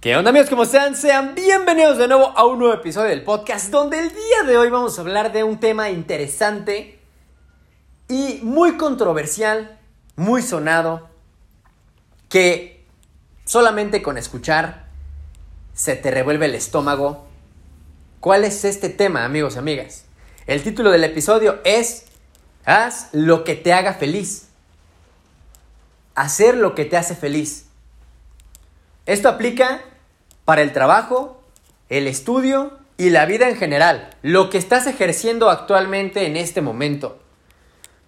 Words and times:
¿Qué 0.00 0.16
onda 0.16 0.30
amigos? 0.30 0.48
¿Cómo 0.48 0.62
están? 0.62 0.96
Sean 0.96 1.34
bienvenidos 1.34 1.98
de 1.98 2.08
nuevo 2.08 2.32
a 2.34 2.46
un 2.46 2.58
nuevo 2.58 2.72
episodio 2.72 3.10
del 3.10 3.22
podcast 3.22 3.68
donde 3.68 3.98
el 3.98 4.08
día 4.08 4.44
de 4.46 4.56
hoy 4.56 4.70
vamos 4.70 4.96
a 4.96 5.02
hablar 5.02 5.30
de 5.30 5.44
un 5.44 5.60
tema 5.60 5.90
interesante 5.90 6.98
y 8.08 8.40
muy 8.42 8.78
controversial, 8.78 9.78
muy 10.16 10.40
sonado, 10.40 11.10
que 12.30 12.82
solamente 13.44 14.00
con 14.00 14.16
escuchar 14.16 14.86
se 15.74 15.96
te 15.96 16.10
revuelve 16.10 16.46
el 16.46 16.54
estómago. 16.54 17.26
¿Cuál 18.20 18.44
es 18.44 18.64
este 18.64 18.88
tema 18.88 19.26
amigos 19.26 19.56
y 19.56 19.58
amigas? 19.58 20.06
El 20.46 20.62
título 20.62 20.92
del 20.92 21.04
episodio 21.04 21.60
es 21.62 22.06
Haz 22.64 23.10
lo 23.12 23.44
que 23.44 23.54
te 23.54 23.74
haga 23.74 23.92
feliz. 23.92 24.48
Hacer 26.14 26.56
lo 26.56 26.74
que 26.74 26.86
te 26.86 26.96
hace 26.96 27.14
feliz. 27.14 27.66
Esto 29.04 29.28
aplica 29.28 29.82
para 30.50 30.62
el 30.62 30.72
trabajo, 30.72 31.40
el 31.90 32.08
estudio 32.08 32.76
y 32.96 33.10
la 33.10 33.24
vida 33.24 33.48
en 33.48 33.54
general, 33.54 34.10
lo 34.22 34.50
que 34.50 34.58
estás 34.58 34.88
ejerciendo 34.88 35.48
actualmente 35.48 36.26
en 36.26 36.36
este 36.36 36.60
momento. 36.60 37.20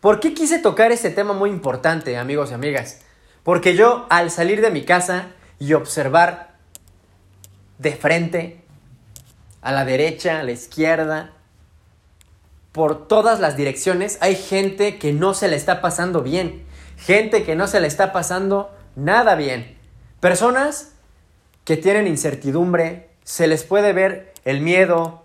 ¿Por 0.01 0.19
qué 0.19 0.35
quise 0.35 0.59
tocar 0.59 0.91
este 0.91 1.11
tema 1.11 1.35
muy 1.35 1.51
importante, 1.51 2.17
amigos 2.17 2.51
y 2.51 2.55
amigas? 2.55 3.03
Porque 3.45 3.77
yo 3.77 4.09
al 4.11 4.33
salir 4.33 4.61
de 4.61 4.73
mi 4.73 4.85
casa 4.85 5.29
y 5.61 5.75
observar 5.75 6.57
de 7.79 7.93
frente, 7.93 8.65
a 9.61 9.71
la 9.71 9.85
derecha, 9.85 10.41
a 10.41 10.43
la 10.43 10.51
izquierda, 10.51 11.35
por 12.73 13.07
todas 13.07 13.39
las 13.39 13.57
direcciones, 13.57 14.19
hay 14.21 14.35
gente 14.35 14.99
que 14.99 15.13
no 15.13 15.35
se 15.35 15.47
le 15.47 15.55
está 15.55 15.81
pasando 15.81 16.23
bien, 16.23 16.65
gente 16.97 17.45
que 17.45 17.55
no 17.55 17.69
se 17.69 17.79
le 17.79 17.87
está 17.87 18.13
pasando 18.13 18.77
nada 18.97 19.37
bien, 19.37 19.79
personas 20.19 20.92
que 21.65 21.77
tienen 21.77 22.07
incertidumbre, 22.07 23.11
se 23.25 23.47
les 23.47 23.65
puede 23.65 23.93
ver 23.93 24.33
el 24.45 24.61
miedo, 24.61 25.25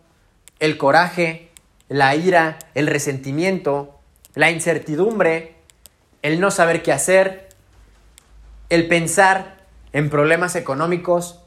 el 0.60 0.78
coraje, 0.78 1.50
la 1.90 2.16
ira, 2.16 2.60
el 2.76 2.88
resentimiento, 2.88 4.00
la 4.36 4.52
incertidumbre, 4.52 5.56
el 6.22 6.40
no 6.40 6.52
saber 6.52 6.84
qué 6.84 6.92
hacer, 6.92 7.50
el 8.70 8.88
pensar 8.88 9.58
en 9.94 10.10
problemas 10.10 10.56
económicos, 10.56 11.42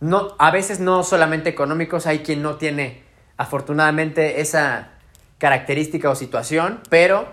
no, 0.00 0.34
a 0.38 0.50
veces 0.50 0.80
no 0.80 1.02
solamente 1.04 1.50
económicos, 1.50 2.06
hay 2.06 2.20
quien 2.20 2.42
no 2.42 2.56
tiene 2.56 3.02
afortunadamente 3.36 4.40
esa 4.40 4.92
característica 5.38 6.08
o 6.10 6.14
situación, 6.14 6.80
pero 6.88 7.28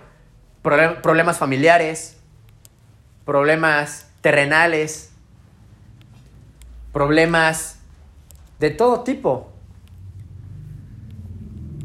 problemas 0.61 1.37
familiares, 1.37 2.17
problemas 3.25 4.09
terrenales, 4.21 5.13
problemas 6.97 7.77
de 8.59 8.71
todo 8.71 9.01
tipo. 9.01 9.51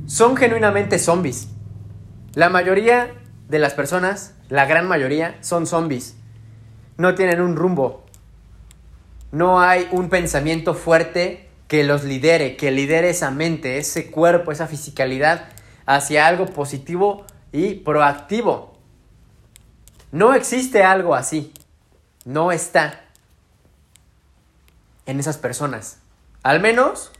Son 0.06 0.38
genuinamente 0.38 0.98
zombies. 0.98 1.48
La 2.32 2.48
mayoría 2.48 3.12
de 3.46 3.58
las 3.58 3.74
personas, 3.74 4.34
la 4.48 4.64
gran 4.64 4.88
mayoría, 4.88 5.36
son 5.42 5.66
zombies. 5.66 6.16
No 6.96 7.14
tienen 7.14 7.42
un 7.42 7.56
rumbo. 7.56 8.06
No 9.32 9.60
hay 9.60 9.86
un 9.92 10.08
pensamiento 10.08 10.72
fuerte 10.72 11.50
que 11.68 11.84
los 11.84 12.04
lidere, 12.04 12.56
que 12.56 12.70
lidere 12.70 13.10
esa 13.10 13.30
mente, 13.30 13.76
ese 13.76 14.10
cuerpo, 14.10 14.50
esa 14.50 14.66
fisicalidad 14.66 15.50
hacia 15.84 16.26
algo 16.26 16.46
positivo 16.46 17.26
y 17.52 17.74
proactivo. 17.74 18.78
No 20.10 20.32
existe 20.32 20.82
algo 20.82 21.14
así. 21.14 21.52
No 22.24 22.50
está 22.50 23.02
en 25.06 25.20
esas 25.20 25.38
personas. 25.38 25.98
Al 26.42 26.60
menos 26.60 27.12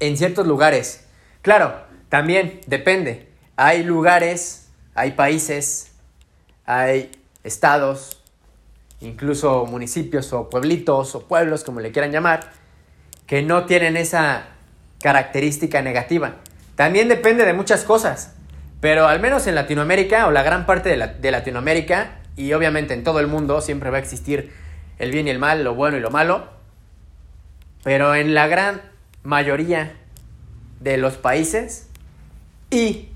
en 0.00 0.16
ciertos 0.16 0.46
lugares. 0.46 1.04
Claro, 1.42 1.74
también 2.08 2.60
depende. 2.66 3.28
Hay 3.56 3.82
lugares, 3.82 4.68
hay 4.94 5.12
países, 5.12 5.92
hay 6.64 7.12
estados, 7.44 8.22
incluso 9.00 9.66
municipios 9.66 10.32
o 10.32 10.50
pueblitos 10.50 11.14
o 11.14 11.26
pueblos, 11.26 11.64
como 11.64 11.80
le 11.80 11.92
quieran 11.92 12.12
llamar, 12.12 12.52
que 13.26 13.42
no 13.42 13.66
tienen 13.66 13.96
esa 13.96 14.48
característica 15.02 15.82
negativa. 15.82 16.36
También 16.74 17.08
depende 17.08 17.44
de 17.44 17.52
muchas 17.52 17.84
cosas. 17.84 18.34
Pero 18.80 19.06
al 19.06 19.20
menos 19.20 19.46
en 19.46 19.54
Latinoamérica 19.54 20.26
o 20.26 20.30
la 20.30 20.42
gran 20.42 20.64
parte 20.64 20.88
de, 20.88 21.06
de 21.06 21.30
Latinoamérica 21.30 22.20
y 22.36 22.54
obviamente 22.54 22.94
en 22.94 23.04
todo 23.04 23.20
el 23.20 23.26
mundo 23.26 23.60
siempre 23.60 23.90
va 23.90 23.98
a 23.98 24.00
existir 24.00 24.52
el 25.00 25.10
bien 25.10 25.26
y 25.26 25.30
el 25.30 25.38
mal, 25.38 25.64
lo 25.64 25.74
bueno 25.74 25.96
y 25.96 26.00
lo 26.00 26.10
malo, 26.10 26.46
pero 27.82 28.14
en 28.14 28.34
la 28.34 28.46
gran 28.46 28.82
mayoría 29.22 29.96
de 30.78 30.98
los 30.98 31.16
países 31.16 31.88
y 32.70 33.08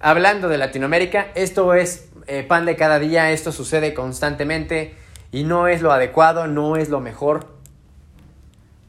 hablando 0.00 0.48
de 0.48 0.58
Latinoamérica, 0.58 1.28
esto 1.36 1.74
es 1.74 2.08
eh, 2.26 2.42
pan 2.42 2.66
de 2.66 2.76
cada 2.76 2.98
día, 2.98 3.30
esto 3.30 3.52
sucede 3.52 3.94
constantemente 3.94 4.96
y 5.30 5.44
no 5.44 5.68
es 5.68 5.80
lo 5.80 5.92
adecuado, 5.92 6.48
no 6.48 6.76
es 6.76 6.88
lo 6.88 7.00
mejor. 7.00 7.56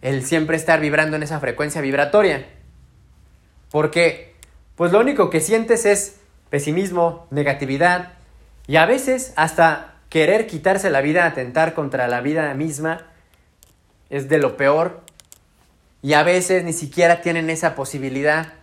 El 0.02 0.26
siempre 0.26 0.58
estar 0.58 0.80
vibrando 0.82 1.18
en 1.18 1.24
esa 1.24 1.40
frecuencia 1.40 1.82
vibratoria. 1.82 2.48
Porque 3.70 4.36
pues 4.76 4.92
lo 4.92 5.00
único 5.00 5.30
que 5.30 5.40
sientes 5.40 5.86
es 5.86 6.20
pesimismo, 6.50 7.28
negatividad 7.30 8.14
y 8.66 8.78
a 8.78 8.86
veces 8.88 9.34
hasta 9.36 9.99
querer 10.10 10.48
quitarse 10.48 10.90
la 10.90 11.02
vida, 11.02 11.26
atentar 11.26 11.74
contra 11.74 12.08
la 12.08 12.22
vida 12.22 12.54
misma, 12.54 13.08
es 14.10 14.28
de 14.28 14.40
lo 14.40 14.58
peor. 14.58 15.02
Y 16.02 16.14
a 16.14 16.24
veces 16.24 16.64
ni 16.64 16.74
siquiera 16.74 17.22
tienen 17.22 17.50
esa 17.50 17.76
posibilidad. 17.76 18.54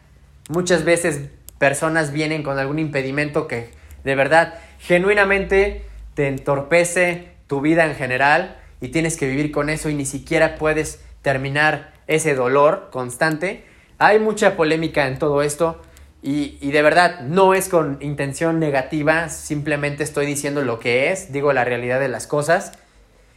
Muchas 0.48 0.84
veces 0.84 1.28
personas 1.58 2.12
vienen 2.12 2.42
con 2.42 2.58
algún 2.58 2.78
impedimento 2.78 3.46
que 3.46 3.70
de 4.06 4.14
verdad, 4.14 4.54
genuinamente 4.78 5.84
te 6.14 6.28
entorpece 6.28 7.32
tu 7.48 7.60
vida 7.60 7.84
en 7.86 7.96
general 7.96 8.56
y 8.80 8.88
tienes 8.88 9.16
que 9.16 9.26
vivir 9.26 9.50
con 9.50 9.68
eso 9.68 9.90
y 9.90 9.94
ni 9.94 10.06
siquiera 10.06 10.54
puedes 10.54 11.02
terminar 11.22 11.92
ese 12.06 12.36
dolor 12.36 12.90
constante. 12.92 13.64
Hay 13.98 14.20
mucha 14.20 14.56
polémica 14.56 15.08
en 15.08 15.18
todo 15.18 15.42
esto. 15.42 15.82
Y, 16.28 16.72
de 16.72 16.82
verdad, 16.82 17.20
no 17.20 17.54
es 17.54 17.68
con 17.68 17.98
intención 18.00 18.58
negativa, 18.58 19.28
simplemente 19.28 20.02
estoy 20.02 20.26
diciendo 20.26 20.62
lo 20.62 20.80
que 20.80 21.12
es, 21.12 21.30
digo 21.30 21.52
la 21.52 21.62
realidad 21.62 22.00
de 22.00 22.08
las 22.08 22.26
cosas. 22.26 22.72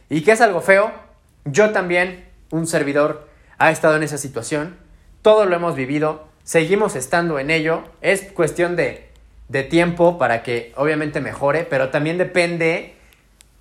Y 0.08 0.22
que 0.22 0.32
es 0.32 0.40
algo 0.40 0.60
feo, 0.60 0.90
yo 1.44 1.70
también, 1.70 2.24
un 2.50 2.66
servidor, 2.66 3.28
ha 3.58 3.70
estado 3.70 3.94
en 3.94 4.02
esa 4.02 4.18
situación, 4.18 4.76
todo 5.22 5.44
lo 5.44 5.54
hemos 5.54 5.76
vivido, 5.76 6.26
seguimos 6.42 6.96
estando 6.96 7.38
en 7.38 7.52
ello, 7.52 7.84
es 8.00 8.22
cuestión 8.32 8.74
de, 8.74 9.08
de 9.46 9.62
tiempo 9.62 10.18
para 10.18 10.42
que 10.42 10.72
obviamente 10.74 11.20
mejore, 11.20 11.62
pero 11.62 11.90
también 11.90 12.18
depende 12.18 12.96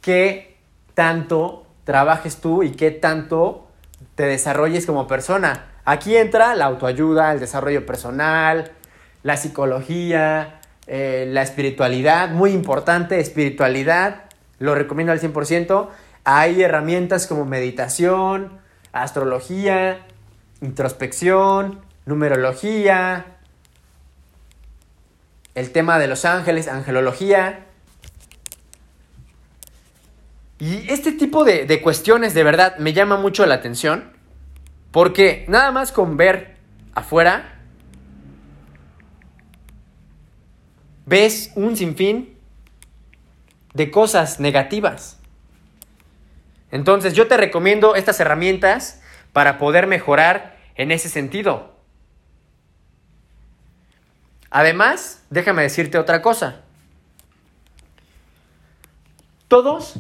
qué 0.02 0.58
tanto 0.96 1.68
trabajes 1.84 2.38
tú 2.38 2.64
y 2.64 2.72
qué 2.72 2.90
tanto 2.90 3.68
te 4.16 4.24
desarrolles 4.24 4.88
como 4.88 5.06
persona. 5.06 5.68
Aquí 5.86 6.18
entra 6.18 6.56
la 6.56 6.66
autoayuda, 6.66 7.32
el 7.32 7.40
desarrollo 7.40 7.86
personal, 7.86 8.72
la 9.24 9.38
psicología, 9.38 10.62
eh, 10.88 11.28
la 11.30 11.42
espiritualidad, 11.42 12.30
muy 12.30 12.52
importante, 12.52 13.20
espiritualidad, 13.20 14.24
lo 14.60 14.76
recomiendo 14.76 15.12
al 15.14 15.20
100%. 15.20 15.90
Hay 16.24 16.62
herramientas 16.62 17.28
como 17.28 17.46
meditación, 17.46 18.60
astrología, 18.92 20.06
introspección, 20.62 21.82
numerología, 22.06 23.38
el 25.56 25.72
tema 25.72 26.00
de 26.00 26.08
los 26.08 26.26
ángeles, 26.26 26.68
angelología. 26.68 27.66
Y 30.60 30.90
este 30.92 31.12
tipo 31.12 31.46
de, 31.46 31.66
de, 31.66 31.82
cuestiones 31.82 32.34
de 32.34 32.44
verdad 32.44 32.78
me 32.78 32.94
llama 32.94 33.18
mucho 33.18 33.46
la 33.46 33.56
atención 33.56 34.12
porque 34.92 35.46
nada 35.48 35.72
más 35.72 35.92
con 35.92 36.18
ver 36.18 36.58
afuera 36.96 37.59
ves 41.10 41.52
un 41.56 41.76
sinfín 41.76 42.38
de 43.74 43.90
cosas 43.90 44.40
negativas. 44.40 45.18
Entonces 46.72 47.14
yo 47.14 47.28
te 47.28 47.36
recomiendo 47.36 47.96
estas 47.96 48.20
herramientas 48.20 49.02
para 49.34 49.58
poder 49.58 49.88
mejorar 49.88 50.56
en 50.76 50.92
ese 50.92 51.10
sentido. 51.10 51.74
Además, 54.52 55.24
déjame 55.32 55.64
decirte 55.64 55.98
otra 55.98 56.22
cosa. 56.22 56.62
Todos 59.48 59.96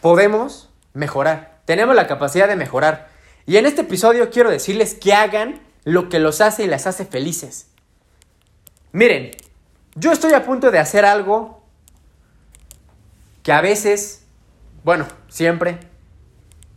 podemos 0.00 0.68
mejorar. 0.94 1.60
Tenemos 1.64 1.94
la 1.94 2.08
capacidad 2.08 2.48
de 2.48 2.56
mejorar. 2.56 3.08
Y 3.46 3.56
en 3.56 3.66
este 3.66 3.82
episodio 3.82 4.30
quiero 4.30 4.50
decirles 4.50 4.94
que 4.94 5.14
hagan 5.14 5.60
lo 5.84 6.08
que 6.08 6.18
los 6.18 6.40
hace 6.40 6.64
y 6.64 6.66
las 6.66 6.88
hace 6.88 7.06
felices. 7.06 7.68
Miren, 8.92 9.30
yo 10.00 10.12
estoy 10.12 10.32
a 10.32 10.44
punto 10.44 10.70
de 10.70 10.78
hacer 10.78 11.04
algo 11.04 11.62
que 13.42 13.52
a 13.52 13.60
veces, 13.60 14.24
bueno, 14.82 15.06
siempre, 15.28 15.78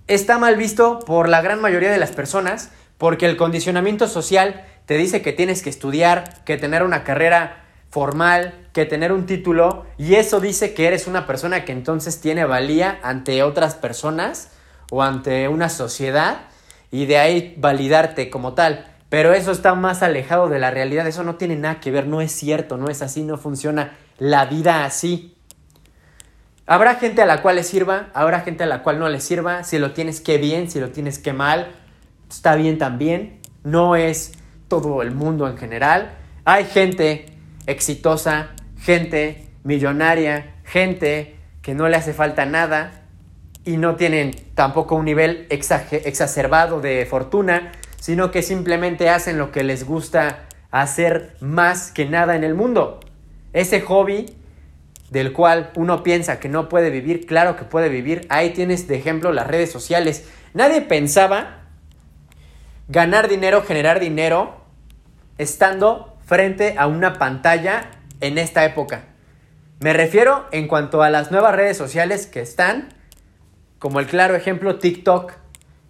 está 0.08 0.38
mal 0.38 0.58
visto 0.58 1.00
por 1.00 1.30
la 1.30 1.42
gran 1.42 1.62
mayoría 1.62 1.90
de 1.90 1.98
las 1.98 2.12
personas 2.12 2.72
porque 2.98 3.26
el 3.26 3.38
condicionamiento 3.38 4.10
social 4.10 4.66
te 4.86 4.98
dice 4.98 5.22
que 5.22 5.32
tienes 5.32 5.62
que 5.62 5.70
estudiar, 5.70 6.44
que 6.44 6.58
tener 6.58 6.84
una 6.84 7.06
carrera 7.06 7.64
formal, 7.90 8.68
que 8.74 8.86
tener 8.86 9.14
un 9.14 9.26
título 9.26 9.86
y 9.98 10.16
eso 10.16 10.42
dice 10.42 10.74
que 10.74 10.88
eres 10.88 11.08
una 11.08 11.26
persona 11.26 11.64
que 11.64 11.72
entonces 11.72 12.20
tiene 12.20 12.44
valía 12.44 13.00
ante 13.04 13.42
otras 13.44 13.76
personas 13.76 14.50
o 14.92 15.02
ante 15.02 15.48
una 15.48 15.70
sociedad 15.70 16.42
y 16.92 17.06
de 17.06 17.20
ahí 17.20 17.56
validarte 17.58 18.30
como 18.30 18.54
tal. 18.54 18.93
Pero 19.14 19.32
eso 19.32 19.52
está 19.52 19.76
más 19.76 20.02
alejado 20.02 20.50
de 20.50 20.58
la 20.58 20.72
realidad, 20.72 21.06
eso 21.06 21.24
no 21.24 21.36
tiene 21.36 21.56
nada 21.56 21.80
que 21.80 21.92
ver, 21.92 22.08
no 22.08 22.20
es 22.20 22.32
cierto, 22.32 22.78
no 22.78 22.90
es 22.90 23.04
así, 23.04 23.22
no 23.22 23.38
funciona 23.38 23.96
la 24.18 24.46
vida 24.46 24.86
así. 24.86 25.36
Habrá 26.66 26.96
gente 26.96 27.22
a 27.22 27.28
la 27.28 27.44
cual 27.44 27.58
le 27.58 27.64
sirva, 27.64 28.10
habrá 28.16 28.40
gente 28.40 28.64
a 28.64 28.66
la 28.66 28.82
cual 28.82 28.98
no 28.98 29.08
le 29.10 29.20
sirva, 29.20 29.64
si 29.64 29.78
lo 29.78 29.92
tienes 29.92 30.20
que 30.20 30.40
bien, 30.40 30.68
si 30.68 30.80
lo 30.80 30.90
tienes 30.90 31.20
que 31.20 31.32
mal, 31.32 31.76
está 32.28 32.56
bien 32.56 32.80
también, 32.80 33.40
no 33.64 33.96
es 33.96 34.32
todo 34.68 35.04
el 35.04 35.12
mundo 35.12 35.48
en 35.48 35.60
general. 35.60 36.16
Hay 36.44 36.66
gente 36.66 37.28
exitosa, 37.68 38.56
gente 38.80 39.48
millonaria, 39.64 40.56
gente 40.64 41.38
que 41.62 41.76
no 41.76 41.88
le 41.88 41.98
hace 41.98 42.14
falta 42.14 42.48
nada 42.48 43.04
y 43.64 43.78
no 43.78 43.96
tienen 43.96 44.32
tampoco 44.56 44.96
un 44.96 45.06
nivel 45.06 45.46
exacerbado 45.52 46.82
de 46.82 47.06
fortuna, 47.06 47.74
sino 48.04 48.32
que 48.32 48.42
simplemente 48.42 49.08
hacen 49.08 49.38
lo 49.38 49.54
que 49.54 49.64
les 49.64 49.86
gusta 49.86 50.40
hacer 50.72 51.38
más 51.40 51.90
que 51.90 52.04
nada 52.04 52.36
en 52.36 52.44
el 52.44 52.54
mundo. 52.54 53.00
Ese 53.54 53.80
hobby 53.80 54.26
del 55.10 55.32
cual 55.32 55.72
uno 55.76 56.04
piensa 56.04 56.38
que 56.38 56.50
no 56.50 56.68
puede 56.68 56.90
vivir, 56.90 57.26
claro 57.26 57.56
que 57.56 57.64
puede 57.64 57.88
vivir. 57.88 58.28
Ahí 58.28 58.50
tienes 58.50 58.90
de 58.90 58.98
ejemplo 58.98 59.32
las 59.32 59.48
redes 59.48 59.72
sociales. 59.72 60.28
Nadie 60.54 60.82
pensaba 60.82 61.62
ganar 62.90 63.30
dinero, 63.30 63.64
generar 63.64 64.02
dinero, 64.02 64.66
estando 65.38 66.18
frente 66.26 66.76
a 66.78 66.88
una 66.88 67.18
pantalla 67.18 67.90
en 68.20 68.38
esta 68.38 68.66
época. 68.66 69.06
Me 69.80 69.94
refiero 69.94 70.46
en 70.52 70.68
cuanto 70.68 71.04
a 71.04 71.10
las 71.10 71.32
nuevas 71.32 71.56
redes 71.56 71.78
sociales 71.78 72.28
que 72.28 72.42
están, 72.42 72.90
como 73.80 74.02
el 74.02 74.08
claro 74.08 74.36
ejemplo 74.36 74.78
TikTok, 74.78 75.32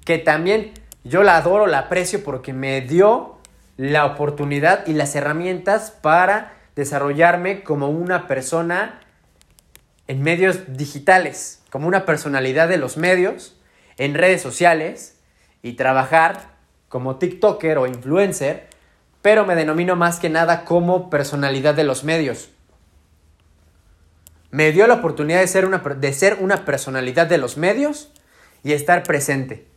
que 0.05 0.19
también 0.19 0.73
yo 1.03 1.23
la 1.23 1.37
adoro, 1.37 1.67
la 1.67 1.79
aprecio 1.79 2.23
porque 2.23 2.53
me 2.53 2.81
dio 2.81 3.37
la 3.77 4.05
oportunidad 4.05 4.87
y 4.87 4.93
las 4.93 5.15
herramientas 5.15 5.91
para 5.91 6.53
desarrollarme 6.75 7.63
como 7.63 7.89
una 7.89 8.27
persona 8.27 9.01
en 10.07 10.21
medios 10.21 10.77
digitales, 10.77 11.61
como 11.69 11.87
una 11.87 12.05
personalidad 12.05 12.67
de 12.67 12.77
los 12.77 12.97
medios, 12.97 13.55
en 13.97 14.15
redes 14.15 14.41
sociales 14.41 15.19
y 15.61 15.73
trabajar 15.73 16.53
como 16.87 17.17
TikToker 17.17 17.77
o 17.77 17.87
influencer, 17.87 18.67
pero 19.21 19.45
me 19.45 19.55
denomino 19.55 19.95
más 19.95 20.19
que 20.19 20.29
nada 20.29 20.65
como 20.65 21.09
personalidad 21.09 21.75
de 21.75 21.83
los 21.83 22.03
medios. 22.03 22.49
Me 24.51 24.71
dio 24.71 24.85
la 24.87 24.95
oportunidad 24.95 25.39
de 25.39 25.47
ser 25.47 25.65
una, 25.65 25.79
de 25.79 26.13
ser 26.13 26.37
una 26.39 26.65
personalidad 26.65 27.27
de 27.27 27.39
los 27.39 27.57
medios 27.57 28.11
y 28.63 28.73
estar 28.73 29.03
presente 29.03 29.72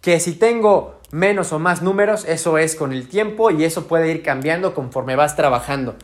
que 0.00 0.20
si 0.20 0.32
tengo 0.32 0.98
menos 1.10 1.52
o 1.52 1.58
más 1.58 1.82
números, 1.82 2.24
eso 2.26 2.58
es 2.58 2.74
con 2.74 2.92
el 2.92 3.08
tiempo 3.08 3.50
y 3.50 3.64
eso 3.64 3.88
puede 3.88 4.10
ir 4.10 4.22
cambiando 4.22 4.74
conforme 4.74 5.16
vas 5.16 5.36
trabajando. 5.36 5.96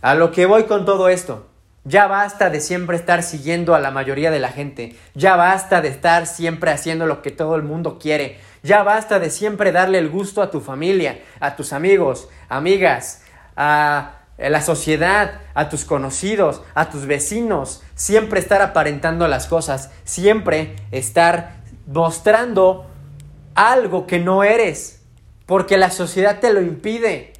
A 0.00 0.14
lo 0.14 0.32
que 0.32 0.46
voy 0.46 0.64
con 0.64 0.84
todo 0.84 1.08
esto, 1.08 1.46
ya 1.84 2.06
basta 2.06 2.50
de 2.50 2.60
siempre 2.60 2.96
estar 2.96 3.22
siguiendo 3.22 3.74
a 3.74 3.80
la 3.80 3.90
mayoría 3.90 4.30
de 4.30 4.40
la 4.40 4.50
gente, 4.50 4.96
ya 5.14 5.36
basta 5.36 5.80
de 5.80 5.88
estar 5.88 6.26
siempre 6.26 6.70
haciendo 6.70 7.06
lo 7.06 7.22
que 7.22 7.30
todo 7.30 7.56
el 7.56 7.62
mundo 7.62 7.98
quiere, 7.98 8.38
ya 8.62 8.82
basta 8.82 9.18
de 9.18 9.30
siempre 9.30 9.72
darle 9.72 9.98
el 9.98 10.08
gusto 10.08 10.42
a 10.42 10.50
tu 10.50 10.60
familia, 10.60 11.20
a 11.40 11.56
tus 11.56 11.72
amigos, 11.72 12.28
amigas, 12.48 13.22
a 13.56 14.18
la 14.38 14.60
sociedad, 14.60 15.40
a 15.54 15.68
tus 15.68 15.84
conocidos, 15.84 16.62
a 16.74 16.90
tus 16.90 17.06
vecinos, 17.06 17.82
siempre 17.94 18.40
estar 18.40 18.62
aparentando 18.62 19.28
las 19.28 19.46
cosas, 19.46 19.90
siempre 20.04 20.76
estar 20.90 21.56
mostrando 21.86 22.86
algo 23.54 24.06
que 24.06 24.18
no 24.18 24.44
eres, 24.44 25.02
porque 25.46 25.76
la 25.76 25.90
sociedad 25.90 26.40
te 26.40 26.52
lo 26.52 26.60
impide. 26.60 27.32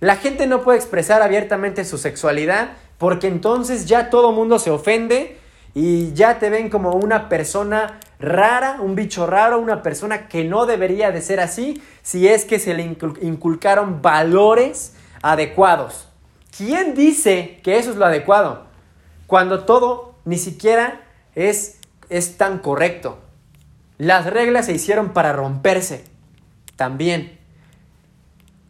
La 0.00 0.16
gente 0.16 0.46
no 0.46 0.62
puede 0.62 0.78
expresar 0.78 1.22
abiertamente 1.22 1.84
su 1.84 1.98
sexualidad 1.98 2.70
porque 2.98 3.28
entonces 3.28 3.86
ya 3.86 4.10
todo 4.10 4.32
mundo 4.32 4.58
se 4.58 4.70
ofende 4.70 5.38
y 5.74 6.12
ya 6.14 6.38
te 6.38 6.50
ven 6.50 6.70
como 6.70 6.92
una 6.92 7.28
persona 7.28 8.00
rara, 8.18 8.78
un 8.80 8.94
bicho 8.94 9.26
raro, 9.26 9.58
una 9.58 9.82
persona 9.82 10.28
que 10.28 10.44
no 10.44 10.66
debería 10.66 11.12
de 11.12 11.20
ser 11.20 11.40
así 11.40 11.82
si 12.02 12.28
es 12.28 12.44
que 12.44 12.58
se 12.58 12.74
le 12.74 12.82
inculcaron 12.82 14.00
valores 14.00 14.94
adecuados. 15.22 16.08
¿Quién 16.56 16.94
dice 16.94 17.60
que 17.62 17.78
eso 17.78 17.90
es 17.90 17.96
lo 17.96 18.06
adecuado? 18.06 18.64
Cuando 19.26 19.64
todo 19.64 20.14
ni 20.24 20.38
siquiera 20.38 21.02
es, 21.34 21.78
es 22.08 22.38
tan 22.38 22.58
correcto. 22.58 23.18
Las 23.98 24.26
reglas 24.26 24.66
se 24.66 24.72
hicieron 24.72 25.10
para 25.10 25.32
romperse. 25.32 26.04
También. 26.76 27.38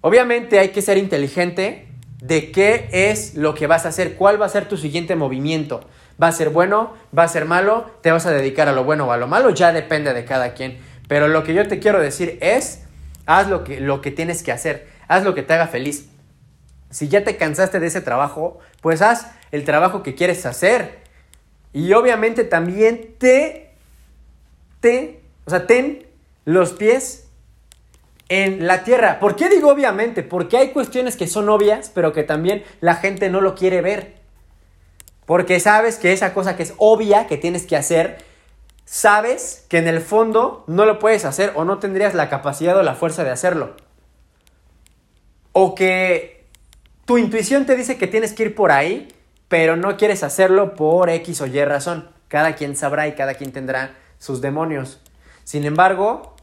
Obviamente 0.00 0.58
hay 0.58 0.68
que 0.68 0.82
ser 0.82 0.98
inteligente 0.98 1.88
de 2.20 2.52
qué 2.52 2.88
es 2.92 3.34
lo 3.34 3.54
que 3.54 3.66
vas 3.66 3.84
a 3.86 3.88
hacer, 3.88 4.14
cuál 4.14 4.40
va 4.40 4.46
a 4.46 4.50
ser 4.50 4.68
tu 4.68 4.76
siguiente 4.76 5.16
movimiento. 5.16 5.88
¿Va 6.22 6.28
a 6.28 6.32
ser 6.32 6.50
bueno? 6.50 6.94
¿Va 7.16 7.24
a 7.24 7.28
ser 7.28 7.44
malo? 7.44 7.90
¿Te 8.02 8.10
vas 8.10 8.26
a 8.26 8.30
dedicar 8.30 8.68
a 8.68 8.72
lo 8.72 8.84
bueno 8.84 9.06
o 9.06 9.12
a 9.12 9.16
lo 9.16 9.26
malo? 9.26 9.50
Ya 9.50 9.72
depende 9.72 10.14
de 10.14 10.24
cada 10.24 10.54
quien. 10.54 10.78
Pero 11.08 11.28
lo 11.28 11.42
que 11.42 11.54
yo 11.54 11.66
te 11.68 11.78
quiero 11.78 12.00
decir 12.00 12.38
es, 12.40 12.84
haz 13.26 13.48
lo 13.48 13.64
que, 13.64 13.80
lo 13.80 14.00
que 14.00 14.10
tienes 14.10 14.42
que 14.42 14.52
hacer, 14.52 14.88
haz 15.08 15.24
lo 15.24 15.34
que 15.34 15.42
te 15.42 15.52
haga 15.52 15.66
feliz. 15.66 16.08
Si 16.90 17.08
ya 17.08 17.24
te 17.24 17.36
cansaste 17.36 17.80
de 17.80 17.88
ese 17.88 18.00
trabajo, 18.00 18.60
pues 18.80 19.02
haz 19.02 19.26
el 19.52 19.64
trabajo 19.64 20.02
que 20.02 20.14
quieres 20.14 20.46
hacer. 20.46 21.00
Y 21.72 21.92
obviamente 21.92 22.44
también 22.44 23.16
te 23.18 23.65
o 25.44 25.50
sea, 25.50 25.66
ten 25.66 26.06
los 26.44 26.72
pies 26.72 27.28
en 28.28 28.66
la 28.66 28.84
tierra. 28.84 29.20
¿Por 29.20 29.36
qué 29.36 29.48
digo 29.48 29.70
obviamente? 29.70 30.22
Porque 30.22 30.56
hay 30.56 30.70
cuestiones 30.70 31.16
que 31.16 31.26
son 31.26 31.48
obvias, 31.48 31.90
pero 31.94 32.12
que 32.12 32.24
también 32.24 32.64
la 32.80 32.96
gente 32.96 33.30
no 33.30 33.40
lo 33.40 33.54
quiere 33.54 33.80
ver. 33.80 34.16
Porque 35.24 35.60
sabes 35.60 35.96
que 35.96 36.12
esa 36.12 36.34
cosa 36.34 36.56
que 36.56 36.62
es 36.62 36.74
obvia, 36.78 37.26
que 37.26 37.36
tienes 37.36 37.66
que 37.66 37.76
hacer, 37.76 38.18
sabes 38.84 39.64
que 39.68 39.78
en 39.78 39.88
el 39.88 40.00
fondo 40.00 40.64
no 40.66 40.84
lo 40.84 40.98
puedes 40.98 41.24
hacer 41.24 41.52
o 41.54 41.64
no 41.64 41.78
tendrías 41.78 42.14
la 42.14 42.28
capacidad 42.28 42.76
o 42.76 42.82
la 42.82 42.94
fuerza 42.94 43.24
de 43.24 43.30
hacerlo. 43.30 43.74
O 45.52 45.74
que 45.74 46.44
tu 47.04 47.18
intuición 47.18 47.66
te 47.66 47.76
dice 47.76 47.98
que 47.98 48.06
tienes 48.06 48.32
que 48.32 48.44
ir 48.44 48.54
por 48.54 48.70
ahí, 48.70 49.08
pero 49.48 49.76
no 49.76 49.96
quieres 49.96 50.22
hacerlo 50.22 50.74
por 50.74 51.10
X 51.10 51.40
o 51.40 51.46
Y 51.46 51.64
razón. 51.64 52.08
Cada 52.28 52.54
quien 52.54 52.76
sabrá 52.76 53.06
y 53.08 53.12
cada 53.12 53.34
quien 53.34 53.52
tendrá 53.52 53.94
sus 54.18 54.40
demonios. 54.40 55.00
Sin 55.44 55.64
embargo, 55.64 56.34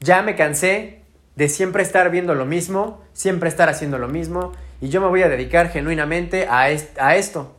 ya 0.00 0.22
me 0.22 0.36
cansé 0.36 1.02
de 1.36 1.48
siempre 1.48 1.82
estar 1.82 2.10
viendo 2.10 2.34
lo 2.34 2.46
mismo, 2.46 3.02
siempre 3.12 3.48
estar 3.48 3.68
haciendo 3.68 3.98
lo 3.98 4.08
mismo, 4.08 4.52
y 4.80 4.88
yo 4.88 5.00
me 5.00 5.08
voy 5.08 5.22
a 5.22 5.28
dedicar 5.28 5.70
genuinamente 5.70 6.46
a, 6.46 6.62
a 6.62 7.16
esto. 7.16 7.56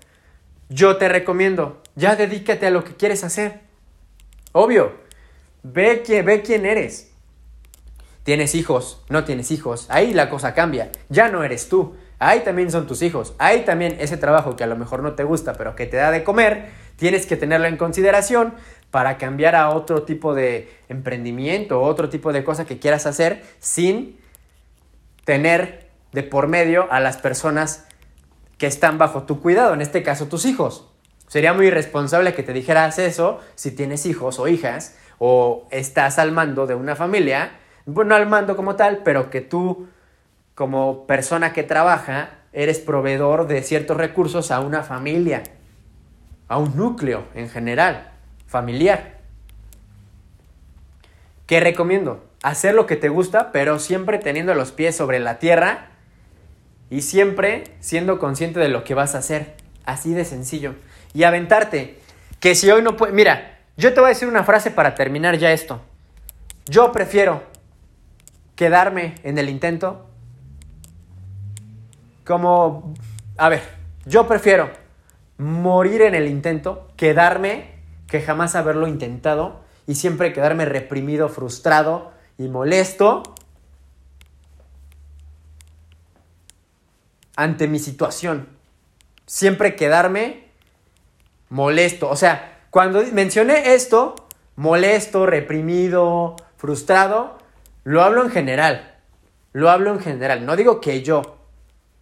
Yo 0.70 0.98
te 0.98 1.10
recomiendo, 1.10 1.82
ya 1.96 2.16
dedícate 2.16 2.68
a 2.68 2.72
lo 2.72 2.84
que 2.84 2.96
quieres 2.96 3.24
hacer. 3.24 3.62
Obvio, 4.54 4.94
ve, 5.64 6.04
que, 6.04 6.22
ve 6.22 6.42
quién 6.42 6.66
eres. 6.66 7.12
Tienes 8.24 8.54
hijos, 8.54 9.04
no 9.10 9.24
tienes 9.24 9.50
hijos, 9.52 9.88
ahí 9.90 10.14
la 10.14 10.30
cosa 10.30 10.54
cambia, 10.54 10.92
ya 11.10 11.30
no 11.30 11.44
eres 11.44 11.70
tú, 11.70 11.96
ahí 12.20 12.42
también 12.42 12.70
son 12.70 12.86
tus 12.86 13.02
hijos, 13.02 13.34
ahí 13.40 13.66
también 13.66 13.98
ese 14.00 14.16
trabajo 14.16 14.56
que 14.56 14.64
a 14.64 14.68
lo 14.68 14.76
mejor 14.76 15.02
no 15.02 15.14
te 15.14 15.24
gusta, 15.24 15.54
pero 15.54 15.76
que 15.76 15.88
te 15.88 15.98
da 15.98 16.12
de 16.12 16.24
comer, 16.24 16.70
tienes 16.98 17.26
que 17.26 17.36
tenerlo 17.36 17.66
en 17.66 17.78
consideración 17.78 18.54
para 18.92 19.18
cambiar 19.18 19.56
a 19.56 19.70
otro 19.70 20.04
tipo 20.04 20.36
de 20.36 20.70
emprendimiento, 20.90 21.82
otro 21.82 22.10
tipo 22.10 22.34
de 22.34 22.44
cosa 22.44 22.66
que 22.66 22.78
quieras 22.78 23.06
hacer 23.06 23.44
sin 23.60 24.20
tener 25.24 25.90
de 26.12 26.24
por 26.24 26.48
medio 26.48 26.92
a 26.92 27.00
las 27.00 27.18
personas 27.18 27.88
que 28.58 28.68
están 28.68 28.98
bajo 28.98 29.24
tu 29.24 29.42
cuidado, 29.42 29.74
en 29.74 29.82
este 29.82 30.04
caso 30.04 30.28
tus 30.28 30.46
hijos. 30.46 30.90
Sería 31.28 31.54
muy 31.54 31.68
irresponsable 31.68 32.34
que 32.34 32.44
te 32.44 32.52
dijeras 32.52 33.00
eso 33.00 33.40
si 33.56 33.72
tienes 33.72 34.06
hijos 34.06 34.38
o 34.40 34.50
hijas 34.50 34.98
o 35.18 35.68
estás 35.72 36.20
al 36.20 36.34
mando 36.34 36.68
de 36.68 36.76
una 36.76 36.98
familia, 36.98 37.54
bueno, 37.86 38.14
al 38.16 38.28
mando 38.28 38.58
como 38.58 38.76
tal, 38.76 39.04
pero 39.04 39.30
que 39.30 39.40
tú 39.40 39.88
como 40.54 41.08
persona 41.08 41.54
que 41.54 41.64
trabaja 41.64 42.32
eres 42.52 42.80
proveedor 42.80 43.48
de 43.48 43.64
ciertos 43.64 43.96
recursos 43.96 44.52
a 44.52 44.60
una 44.60 44.84
familia, 44.84 45.44
a 46.50 46.58
un 46.58 46.76
núcleo 46.76 47.24
en 47.34 47.48
general 47.48 48.11
familiar. 48.52 49.18
¿Qué 51.48 51.62
recomiendo? 51.62 52.22
Hacer 52.44 52.76
lo 52.76 52.86
que 52.86 52.98
te 52.98 53.08
gusta, 53.08 53.54
pero 53.54 53.80
siempre 53.80 54.18
teniendo 54.18 54.54
los 54.54 54.74
pies 54.74 54.96
sobre 54.96 55.20
la 55.20 55.40
tierra 55.40 55.92
y 56.90 57.02
siempre 57.02 57.64
siendo 57.80 58.20
consciente 58.20 58.60
de 58.60 58.68
lo 58.68 58.84
que 58.84 58.94
vas 58.94 59.16
a 59.16 59.20
hacer. 59.20 59.56
Así 59.86 60.14
de 60.14 60.26
sencillo. 60.26 60.76
Y 61.14 61.24
aventarte. 61.24 61.98
Que 62.42 62.54
si 62.54 62.70
hoy 62.70 62.82
no 62.82 62.98
puedes... 62.98 63.16
Mira, 63.16 63.60
yo 63.78 63.94
te 63.94 64.02
voy 64.02 64.08
a 64.08 64.14
decir 64.14 64.28
una 64.28 64.44
frase 64.44 64.70
para 64.70 64.96
terminar 64.96 65.38
ya 65.38 65.54
esto. 65.54 65.82
Yo 66.66 66.92
prefiero 66.92 67.44
quedarme 68.56 69.16
en 69.24 69.38
el 69.38 69.48
intento 69.48 70.10
como... 72.26 72.94
A 73.38 73.48
ver, 73.48 73.62
yo 74.06 74.28
prefiero 74.28 74.70
morir 75.38 76.02
en 76.02 76.16
el 76.16 76.28
intento, 76.28 76.90
quedarme, 76.98 77.81
que 78.12 78.22
jamás 78.22 78.56
haberlo 78.56 78.88
intentado 78.88 79.62
y 79.88 79.96
siempre 79.96 80.34
quedarme 80.34 80.66
reprimido, 80.66 81.30
frustrado 81.30 82.12
y 82.38 82.50
molesto 82.50 83.24
ante 87.38 87.70
mi 87.70 87.80
situación. 87.80 88.50
Siempre 89.26 89.78
quedarme 89.78 90.50
molesto. 91.48 92.10
O 92.10 92.18
sea, 92.18 92.66
cuando 92.70 93.02
mencioné 93.14 93.76
esto, 93.76 94.16
molesto, 94.58 95.26
reprimido, 95.26 96.36
frustrado, 96.58 97.38
lo 97.86 98.04
hablo 98.04 98.26
en 98.26 98.30
general. 98.30 98.94
Lo 99.54 99.70
hablo 99.70 99.94
en 99.94 100.02
general. 100.02 100.46
No 100.46 100.58
digo 100.58 100.82
que 100.82 101.02
yo. 101.02 101.38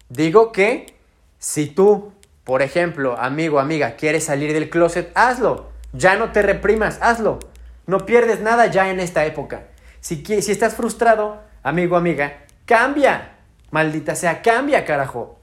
Digo 0.08 0.50
que 0.50 0.92
si 1.38 1.68
tú, 1.68 2.12
por 2.42 2.62
ejemplo, 2.62 3.16
amigo, 3.16 3.60
amiga, 3.60 3.94
quieres 3.94 4.24
salir 4.24 4.52
del 4.52 4.70
closet, 4.70 5.12
hazlo. 5.14 5.69
Ya 5.92 6.16
no 6.16 6.32
te 6.32 6.42
reprimas, 6.42 6.98
hazlo. 7.02 7.38
No 7.86 8.06
pierdes 8.06 8.40
nada 8.40 8.66
ya 8.66 8.90
en 8.90 9.00
esta 9.00 9.24
época. 9.24 9.64
Si, 10.00 10.24
si 10.24 10.52
estás 10.52 10.74
frustrado, 10.74 11.42
amigo, 11.62 11.96
amiga, 11.96 12.44
cambia. 12.64 13.32
Maldita 13.70 14.14
sea, 14.14 14.42
cambia, 14.42 14.84
carajo. 14.84 15.38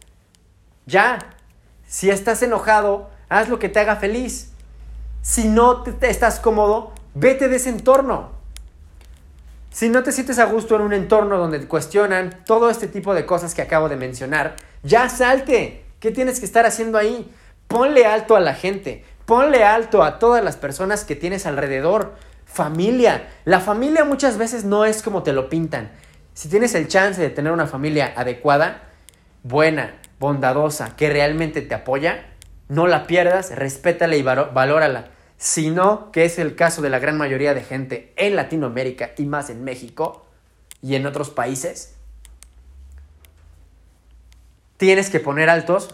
Ya. 0.85 1.19
Si 1.87 2.09
estás 2.09 2.41
enojado, 2.43 3.09
haz 3.29 3.49
lo 3.49 3.59
que 3.59 3.69
te 3.69 3.79
haga 3.79 3.95
feliz. 3.97 4.51
Si 5.21 5.47
no 5.47 5.83
te, 5.83 6.09
estás 6.09 6.39
cómodo, 6.39 6.93
vete 7.13 7.47
de 7.47 7.57
ese 7.57 7.69
entorno. 7.69 8.31
Si 9.71 9.89
no 9.89 10.03
te 10.03 10.11
sientes 10.11 10.39
a 10.39 10.45
gusto 10.45 10.75
en 10.75 10.81
un 10.81 10.93
entorno 10.93 11.37
donde 11.37 11.59
te 11.59 11.67
cuestionan 11.67 12.43
todo 12.45 12.69
este 12.69 12.87
tipo 12.87 13.13
de 13.13 13.25
cosas 13.25 13.53
que 13.53 13.61
acabo 13.61 13.89
de 13.89 13.95
mencionar, 13.95 14.55
ya 14.83 15.09
salte. 15.09 15.83
¿Qué 15.99 16.11
tienes 16.11 16.39
que 16.39 16.45
estar 16.45 16.65
haciendo 16.65 16.97
ahí? 16.97 17.31
Ponle 17.67 18.05
alto 18.05 18.35
a 18.35 18.39
la 18.39 18.53
gente. 18.53 19.03
Ponle 19.27 19.65
alto 19.65 20.03
a 20.03 20.19
todas 20.19 20.41
las 20.41 20.55
personas 20.55 21.03
que 21.03 21.17
tienes 21.17 21.45
alrededor. 21.45 22.15
Familia. 22.45 23.27
La 23.43 23.59
familia 23.59 24.05
muchas 24.05 24.37
veces 24.37 24.63
no 24.63 24.85
es 24.85 25.03
como 25.03 25.21
te 25.21 25.33
lo 25.33 25.49
pintan. 25.49 25.91
Si 26.33 26.47
tienes 26.47 26.73
el 26.75 26.87
chance 26.87 27.21
de 27.21 27.29
tener 27.29 27.51
una 27.51 27.67
familia 27.67 28.13
adecuada, 28.15 28.83
buena, 29.43 29.99
bondadosa, 30.17 30.95
que 30.95 31.09
realmente 31.09 31.61
te 31.61 31.75
apoya, 31.75 32.25
no 32.69 32.87
la 32.87 33.05
pierdas, 33.05 33.53
respétala 33.53 34.15
y 34.15 34.23
valórala. 34.23 35.09
Si 35.35 35.71
no, 35.71 36.09
que 36.13 36.23
es 36.23 36.39
el 36.39 36.55
caso 36.55 36.81
de 36.81 36.89
la 36.89 36.99
gran 36.99 37.17
mayoría 37.17 37.53
de 37.53 37.65
gente 37.65 38.13
en 38.15 38.37
Latinoamérica 38.37 39.11
y 39.17 39.25
más 39.25 39.49
en 39.49 39.61
México 39.61 40.25
y 40.81 40.95
en 40.95 41.05
otros 41.05 41.31
países, 41.31 41.97
tienes 44.77 45.09
que 45.09 45.19
poner 45.19 45.49
altos 45.49 45.93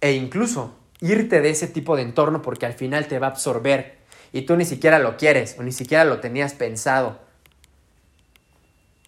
e 0.00 0.12
incluso 0.12 0.78
irte 1.02 1.42
de 1.42 1.50
ese 1.50 1.66
tipo 1.66 1.96
de 1.96 2.02
entorno 2.02 2.40
porque 2.40 2.64
al 2.64 2.72
final 2.72 3.08
te 3.08 3.18
va 3.18 3.26
a 3.26 3.30
absorber 3.30 3.98
y 4.32 4.42
tú 4.42 4.56
ni 4.56 4.64
siquiera 4.64 4.98
lo 4.98 5.18
quieres 5.18 5.56
o 5.58 5.62
ni 5.62 5.72
siquiera 5.72 6.04
lo 6.04 6.20
tenías 6.20 6.54
pensado. 6.54 7.20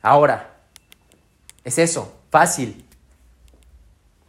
Ahora, 0.03 0.57
es 1.63 1.79
eso, 1.79 2.21
fácil, 2.31 2.85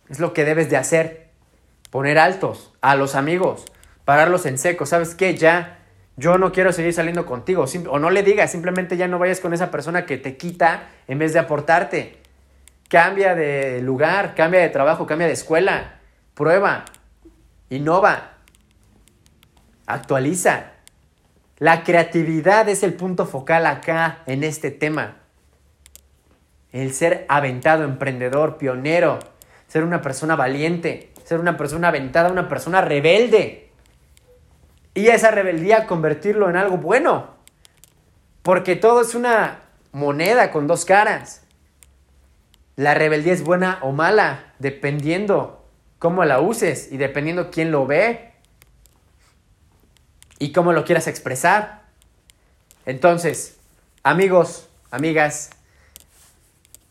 es 0.10 0.20
lo 0.20 0.34
que 0.34 0.46
debes 0.46 0.70
de 0.70 0.78
hacer. 0.78 1.26
Poner 1.90 2.18
altos 2.18 2.74
a 2.82 2.96
los 2.96 3.16
amigos, 3.16 3.66
pararlos 4.06 4.46
en 4.46 4.58
seco. 4.58 4.86
¿Sabes 4.86 5.16
qué? 5.16 5.36
Ya, 5.36 5.80
yo 6.18 6.38
no 6.38 6.52
quiero 6.52 6.72
seguir 6.72 6.94
saliendo 6.94 7.26
contigo. 7.26 7.66
o 7.90 8.00
no 8.00 8.10
le 8.10 8.24
digas, 8.24 8.52
simplemente 8.52 8.98
ya 8.98 9.08
no 9.08 9.20
vayas 9.20 9.40
con 9.40 9.54
esa 9.54 9.72
persona 9.72 10.06
que 10.06 10.18
te 10.18 10.38
quita 10.38 10.90
en 11.08 11.20
vez 11.20 11.34
de 11.34 11.40
aportarte. 11.40 12.18
Cambia 12.90 13.34
de 13.34 13.82
lugar, 13.82 14.36
cambia 14.36 14.62
de 14.62 14.70
trabajo, 14.70 15.08
cambia 15.08 15.28
de 15.28 15.34
escuela. 15.34 16.00
Prueba, 16.34 16.86
innova, 17.70 18.34
actualiza. 19.86 20.72
La 21.58 21.84
creatividad 21.84 22.68
es 22.70 22.84
el 22.84 22.94
punto 22.94 23.26
focal 23.26 23.66
acá 23.66 24.24
en 24.26 24.44
este 24.44 24.72
tema. 24.72 25.18
El 26.72 26.94
ser 26.94 27.26
aventado, 27.30 27.84
emprendedor, 27.84 28.58
pionero 28.58 29.20
ser 29.68 29.84
una 29.84 30.02
persona 30.02 30.36
valiente, 30.36 31.12
ser 31.24 31.40
una 31.40 31.58
persona 31.58 31.90
aventada, 31.90 32.32
una 32.32 32.48
persona 32.48 32.82
rebelde. 32.82 33.72
Y 34.94 35.08
esa 35.08 35.32
rebeldía 35.32 35.88
convertirlo 35.88 36.50
en 36.50 36.56
algo 36.56 36.78
bueno. 36.78 37.36
Porque 38.42 38.76
todo 38.76 39.02
es 39.02 39.16
una 39.16 39.64
moneda 39.92 40.52
con 40.52 40.68
dos 40.68 40.86
caras. 40.86 41.44
La 42.76 42.94
rebeldía 42.94 43.34
es 43.34 43.44
buena 43.44 43.80
o 43.82 43.92
mala, 43.92 44.54
dependiendo 44.60 45.55
cómo 46.06 46.24
la 46.24 46.40
uses 46.40 46.92
y 46.92 46.98
dependiendo 46.98 47.50
quién 47.50 47.72
lo 47.72 47.88
ve 47.88 48.32
y 50.38 50.52
cómo 50.52 50.72
lo 50.72 50.86
quieras 50.86 51.08
expresar. 51.08 51.82
Entonces, 52.86 53.58
amigos, 54.04 54.70
amigas, 54.92 55.50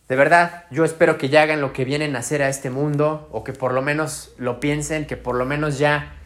de 0.09 0.17
verdad, 0.17 0.65
yo 0.73 0.85
espero 0.85 1.17
que 1.17 1.29
ya 1.29 1.43
hagan 1.43 1.61
lo 1.61 1.73
que 1.73 1.85
vienen 1.85 2.17
a 2.17 2.19
hacer 2.19 2.43
a 2.43 2.49
este 2.49 2.71
mundo 2.71 3.29
o 3.31 3.45
que 3.45 3.53
por 3.53 3.73
lo 3.73 3.83
menos 3.83 4.35
lo 4.37 4.59
piensen, 4.59 5.07
que 5.07 5.17
por 5.17 5.37
lo 5.37 5.45
menos 5.45 5.79
ya 5.79 6.17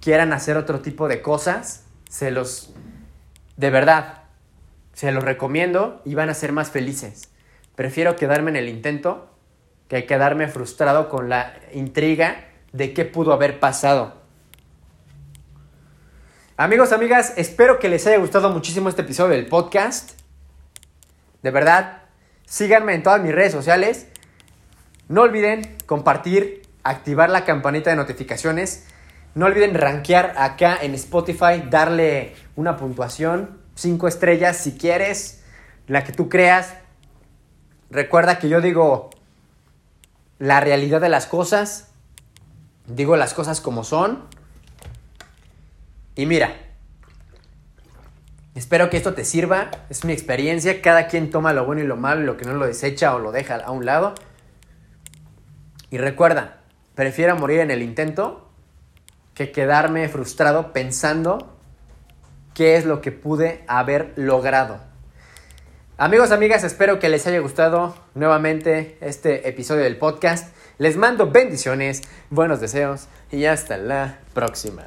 quieran 0.00 0.32
hacer 0.32 0.56
otro 0.56 0.80
tipo 0.80 1.08
de 1.08 1.20
cosas. 1.20 1.84
Se 2.08 2.30
los, 2.30 2.72
de 3.58 3.68
verdad, 3.68 4.22
se 4.94 5.12
los 5.12 5.22
recomiendo 5.22 6.00
y 6.06 6.14
van 6.14 6.30
a 6.30 6.34
ser 6.34 6.52
más 6.52 6.70
felices. 6.70 7.28
Prefiero 7.74 8.16
quedarme 8.16 8.52
en 8.52 8.56
el 8.56 8.70
intento 8.70 9.35
que 9.88 10.06
quedarme 10.06 10.48
frustrado 10.48 11.08
con 11.08 11.28
la 11.28 11.54
intriga 11.72 12.44
de 12.72 12.92
qué 12.92 13.04
pudo 13.04 13.32
haber 13.32 13.60
pasado. 13.60 14.14
Amigos, 16.56 16.92
amigas, 16.92 17.34
espero 17.36 17.78
que 17.78 17.88
les 17.88 18.06
haya 18.06 18.18
gustado 18.18 18.50
muchísimo 18.50 18.88
este 18.88 19.02
episodio 19.02 19.36
del 19.36 19.46
podcast. 19.46 20.18
De 21.42 21.50
verdad, 21.50 22.06
Síganme 22.46 22.94
en 22.94 23.02
todas 23.02 23.20
mis 23.20 23.34
redes 23.34 23.52
sociales. 23.52 24.06
No 25.08 25.22
olviden 25.22 25.76
compartir, 25.86 26.62
activar 26.84 27.28
la 27.28 27.44
campanita 27.44 27.90
de 27.90 27.96
notificaciones. 27.96 28.86
No 29.34 29.46
olviden 29.46 29.74
rankear 29.74 30.32
acá 30.38 30.78
en 30.80 30.94
Spotify, 30.94 31.64
darle 31.68 32.34
una 32.54 32.76
puntuación, 32.76 33.60
5 33.74 34.08
estrellas 34.08 34.56
si 34.56 34.78
quieres, 34.78 35.44
la 35.88 36.04
que 36.04 36.12
tú 36.12 36.28
creas. 36.28 36.74
Recuerda 37.90 38.38
que 38.38 38.48
yo 38.48 38.60
digo 38.60 39.10
la 40.38 40.60
realidad 40.60 41.00
de 41.00 41.08
las 41.08 41.26
cosas, 41.26 41.88
digo 42.86 43.16
las 43.16 43.34
cosas 43.34 43.60
como 43.60 43.84
son. 43.84 44.24
Y 46.14 46.26
mira, 46.26 46.54
Espero 48.56 48.88
que 48.88 48.96
esto 48.96 49.12
te 49.12 49.26
sirva, 49.26 49.70
es 49.90 50.06
mi 50.06 50.14
experiencia, 50.14 50.80
cada 50.80 51.08
quien 51.08 51.28
toma 51.28 51.52
lo 51.52 51.66
bueno 51.66 51.82
y 51.82 51.86
lo 51.86 51.96
malo 51.96 52.22
lo 52.22 52.38
que 52.38 52.46
no 52.46 52.54
lo 52.54 52.66
desecha 52.66 53.14
o 53.14 53.18
lo 53.18 53.30
deja 53.30 53.56
a 53.56 53.70
un 53.70 53.84
lado. 53.84 54.14
Y 55.90 55.98
recuerda, 55.98 56.60
prefiero 56.94 57.36
morir 57.36 57.60
en 57.60 57.70
el 57.70 57.82
intento 57.82 58.48
que 59.34 59.52
quedarme 59.52 60.08
frustrado 60.08 60.72
pensando 60.72 61.54
qué 62.54 62.76
es 62.76 62.86
lo 62.86 63.02
que 63.02 63.12
pude 63.12 63.62
haber 63.68 64.14
logrado. 64.16 64.80
Amigos, 65.98 66.30
amigas, 66.30 66.62
espero 66.62 66.98
que 66.98 67.08
les 67.08 67.26
haya 67.26 67.38
gustado 67.38 67.96
nuevamente 68.14 68.98
este 69.00 69.48
episodio 69.48 69.82
del 69.82 69.96
podcast. 69.96 70.54
Les 70.76 70.98
mando 70.98 71.30
bendiciones, 71.30 72.02
buenos 72.28 72.60
deseos 72.60 73.08
y 73.32 73.46
hasta 73.46 73.78
la 73.78 74.18
próxima. 74.34 74.86